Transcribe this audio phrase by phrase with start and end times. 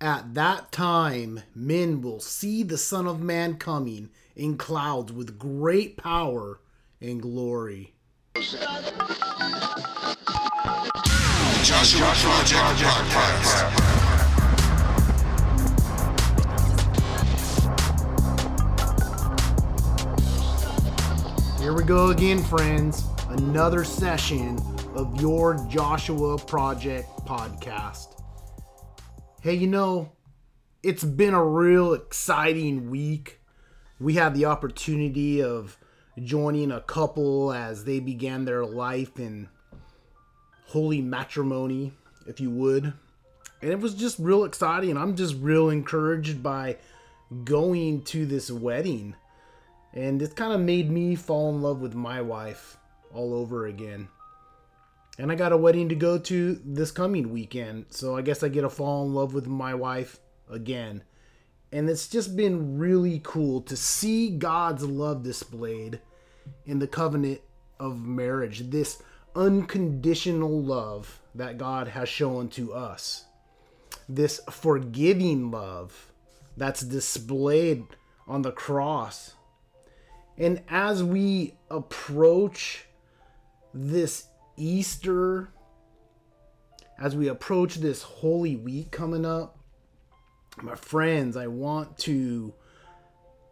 [0.00, 5.96] At that time, men will see the Son of Man coming in clouds with great
[5.96, 6.60] power
[7.00, 7.94] and glory.
[11.64, 12.62] Joshua Project
[13.10, 13.98] Podcast.
[21.60, 23.04] Here we go again, friends.
[23.30, 24.60] Another session
[24.94, 28.17] of your Joshua Project podcast.
[29.40, 30.10] Hey, you know,
[30.82, 33.38] it's been a real exciting week.
[34.00, 35.76] We had the opportunity of
[36.20, 39.48] joining a couple as they began their life in
[40.66, 41.92] holy matrimony,
[42.26, 42.92] if you would.
[43.62, 44.96] And it was just real exciting.
[44.96, 46.78] I'm just real encouraged by
[47.44, 49.14] going to this wedding.
[49.94, 52.76] And it's kind of made me fall in love with my wife
[53.14, 54.08] all over again.
[55.18, 58.48] And I got a wedding to go to this coming weekend, so I guess I
[58.48, 61.02] get to fall in love with my wife again.
[61.72, 66.00] And it's just been really cool to see God's love displayed
[66.64, 67.40] in the covenant
[67.80, 68.70] of marriage.
[68.70, 69.02] This
[69.34, 73.24] unconditional love that God has shown to us.
[74.08, 76.12] This forgiving love
[76.56, 77.84] that's displayed
[78.26, 79.34] on the cross
[80.38, 82.84] and as we approach
[83.74, 84.26] this
[84.58, 85.50] Easter,
[87.00, 89.58] as we approach this Holy Week coming up,
[90.60, 92.52] my friends, I want to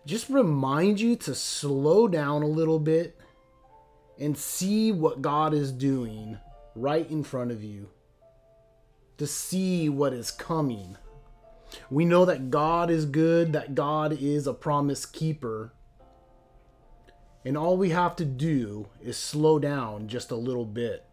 [0.05, 3.19] just remind you to slow down a little bit
[4.19, 6.39] and see what God is doing
[6.75, 7.89] right in front of you,
[9.19, 10.97] to see what is coming.
[11.91, 15.73] We know that God is good, that God is a promise keeper.
[17.47, 21.05] And all we have to do is slow down just a little bit.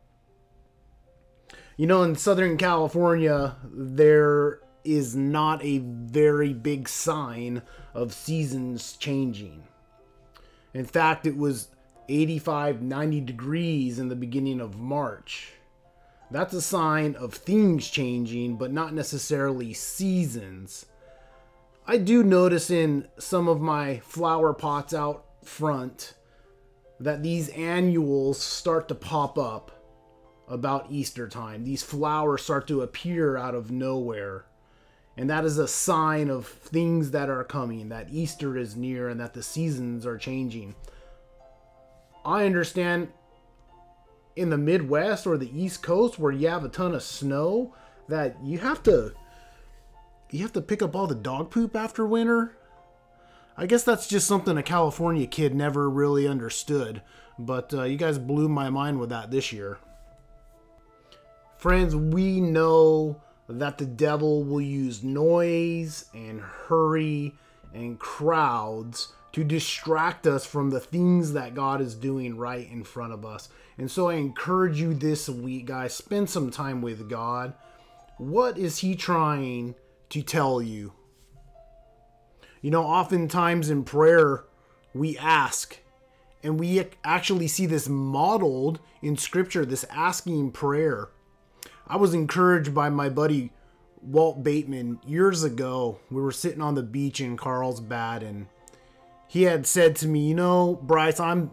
[1.77, 7.61] You know, in Southern California, there is not a very big sign
[7.93, 9.65] of seasons changing.
[10.73, 11.67] In fact, it was
[12.09, 15.53] 85, 90 degrees in the beginning of March.
[16.31, 20.87] That's a sign of things changing, but not necessarily seasons.
[21.85, 26.15] I do notice in some of my flower pots out front
[27.03, 29.71] that these annuals start to pop up
[30.47, 31.63] about Easter time.
[31.63, 34.45] These flowers start to appear out of nowhere.
[35.17, 39.19] And that is a sign of things that are coming, that Easter is near and
[39.19, 40.75] that the seasons are changing.
[42.25, 43.09] I understand
[44.35, 47.75] in the Midwest or the East Coast where you have a ton of snow
[48.07, 49.13] that you have to
[50.31, 52.57] you have to pick up all the dog poop after winter
[53.55, 57.01] I guess that's just something a California kid never really understood,
[57.37, 59.77] but uh, you guys blew my mind with that this year.
[61.57, 67.35] Friends, we know that the devil will use noise and hurry
[67.73, 73.13] and crowds to distract us from the things that God is doing right in front
[73.13, 73.49] of us.
[73.77, 77.53] And so I encourage you this week, guys, spend some time with God.
[78.17, 79.75] What is He trying
[80.09, 80.93] to tell you?
[82.63, 84.45] You know, oftentimes in prayer,
[84.95, 85.77] we ask,
[86.41, 91.09] and we actually see this modeled in Scripture, this asking prayer.
[91.85, 93.51] I was encouraged by my buddy
[94.01, 95.99] Walt Bateman years ago.
[96.09, 98.47] We were sitting on the beach in Carlsbad, and
[99.27, 101.51] he had said to me, "You know, Bryce, I'm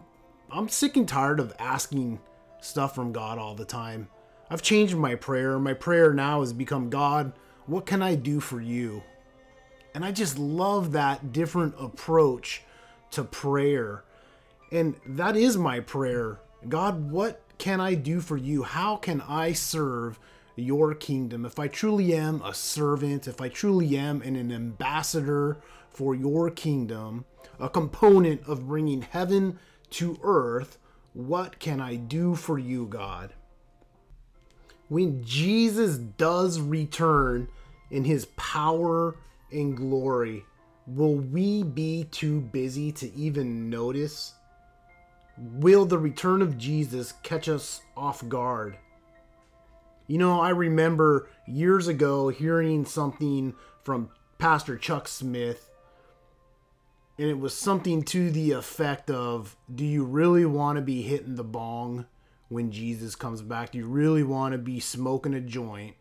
[0.49, 2.21] I'm sick and tired of asking
[2.61, 4.07] stuff from God all the time.
[4.49, 5.59] I've changed my prayer.
[5.59, 7.33] My prayer now has become, God,
[7.65, 9.03] what can I do for you?"
[9.93, 12.63] And I just love that different approach
[13.11, 14.03] to prayer.
[14.71, 16.39] And that is my prayer.
[16.67, 18.63] God, what can I do for you?
[18.63, 20.17] How can I serve
[20.55, 21.45] your kingdom?
[21.45, 25.57] If I truly am a servant, if I truly am an, an ambassador
[25.89, 27.25] for your kingdom,
[27.59, 29.59] a component of bringing heaven
[29.91, 30.77] to earth,
[31.13, 33.33] what can I do for you, God?
[34.87, 37.47] When Jesus does return
[37.89, 39.15] in his power
[39.51, 40.45] in glory,
[40.87, 44.33] will we be too busy to even notice?
[45.37, 48.77] Will the return of Jesus catch us off guard?
[50.07, 53.53] You know, I remember years ago hearing something
[53.83, 55.69] from Pastor Chuck Smith,
[57.17, 61.35] and it was something to the effect of Do you really want to be hitting
[61.35, 62.07] the bong
[62.49, 63.71] when Jesus comes back?
[63.71, 65.95] Do you really want to be smoking a joint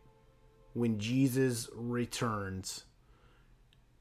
[0.72, 2.84] when Jesus returns?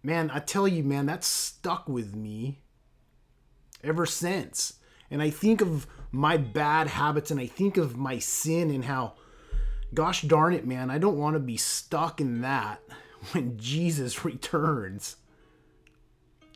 [0.03, 2.59] Man, I tell you, man, that's stuck with me
[3.83, 4.73] ever since.
[5.11, 9.13] And I think of my bad habits and I think of my sin and how,
[9.93, 12.81] gosh darn it, man, I don't want to be stuck in that
[13.31, 15.17] when Jesus returns.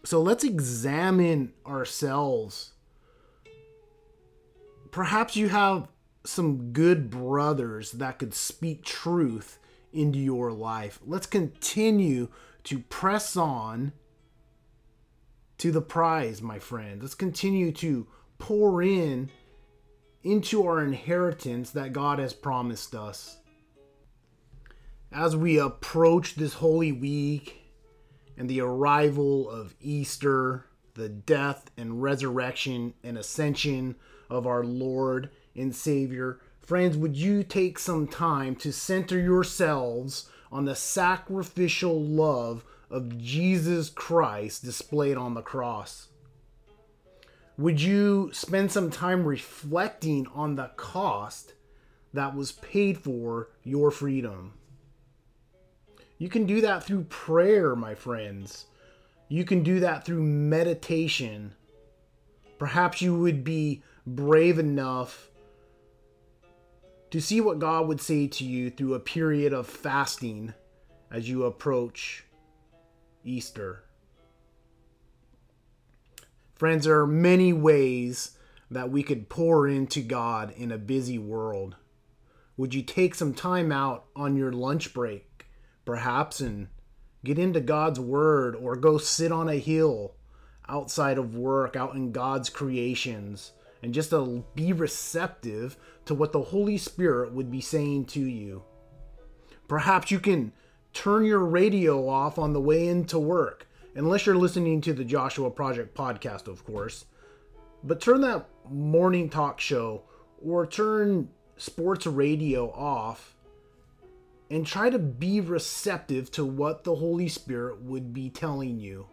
[0.05, 2.71] So let's examine ourselves.
[4.91, 5.87] Perhaps you have
[6.25, 9.59] some good brothers that could speak truth
[9.91, 10.99] into your life.
[11.05, 12.29] Let's continue
[12.65, 13.93] to press on
[15.57, 17.01] to the prize, my friend.
[17.01, 18.07] Let's continue to
[18.37, 19.29] pour in
[20.23, 23.37] into our inheritance that God has promised us.
[25.11, 27.61] As we approach this Holy Week
[28.37, 33.95] and the arrival of Easter, the death and resurrection and ascension
[34.29, 40.65] of our Lord and Savior, friends, would you take some time to center yourselves on
[40.65, 46.09] the sacrificial love of Jesus Christ displayed on the cross?
[47.57, 51.53] Would you spend some time reflecting on the cost
[52.13, 54.53] that was paid for your freedom?
[56.19, 58.67] You can do that through prayer, my friends.
[59.29, 61.55] You can do that through meditation.
[62.59, 65.31] Perhaps you would be brave enough
[67.13, 70.51] to see what God would say to you through a period of fasting
[71.11, 72.23] as you approach
[73.23, 73.83] Easter.
[76.55, 78.35] Friends, there are many ways
[78.71, 81.75] that we could pour into God in a busy world.
[82.57, 85.45] Would you take some time out on your lunch break,
[85.85, 86.67] perhaps, and
[87.23, 90.15] get into God's Word or go sit on a hill
[90.67, 93.51] outside of work, out in God's creations,
[93.83, 98.63] and just to be receptive to what the Holy Spirit would be saying to you?
[99.67, 100.53] Perhaps you can
[100.93, 105.51] turn your radio off on the way into work unless you're listening to the Joshua
[105.51, 107.05] Project podcast, of course.
[107.83, 110.03] But turn that morning talk show
[110.41, 113.35] or turn sports radio off
[114.49, 119.07] and try to be receptive to what the Holy Spirit would be telling you.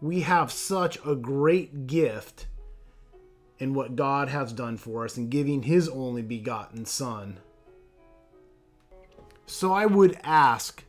[0.00, 2.46] We have such a great gift
[3.58, 7.38] in what God has done for us in giving His only begotten Son.
[9.46, 10.84] So I would ask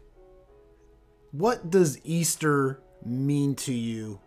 [1.31, 4.19] what does Easter mean to you?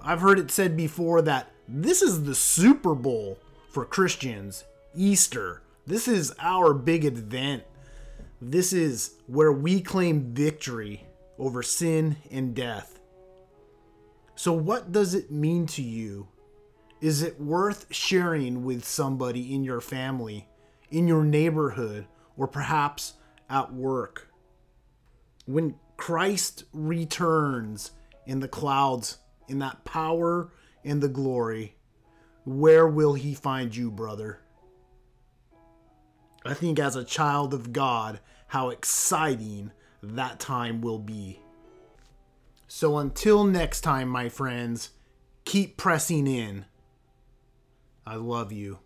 [0.00, 3.38] I've heard it said before that this is the Super Bowl
[3.70, 4.64] for Christians.
[4.94, 5.62] Easter.
[5.86, 7.64] This is our big event.
[8.40, 11.06] This is where we claim victory
[11.38, 13.00] over sin and death.
[14.34, 16.28] So, what does it mean to you?
[17.02, 20.46] Is it worth sharing with somebody in your family,
[20.88, 22.06] in your neighborhood,
[22.36, 23.14] or perhaps
[23.50, 24.28] at work?
[25.44, 27.90] When Christ returns
[28.24, 29.18] in the clouds,
[29.48, 30.52] in that power
[30.84, 31.74] and the glory,
[32.44, 34.38] where will he find you, brother?
[36.46, 39.72] I think as a child of God, how exciting
[40.04, 41.40] that time will be.
[42.68, 44.90] So until next time, my friends,
[45.44, 46.64] keep pressing in.
[48.06, 48.78] I love you.